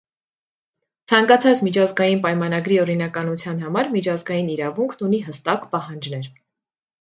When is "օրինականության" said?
2.85-3.61